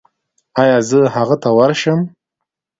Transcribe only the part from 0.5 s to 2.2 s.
ایا زه هغه ته ورشم؟